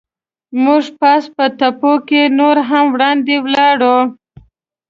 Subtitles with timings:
[0.63, 3.97] موږ پاس په تپو کې نور هم وړاندې ولاړو.